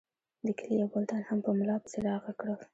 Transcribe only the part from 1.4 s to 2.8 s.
په ملا پسې را غږ کړل.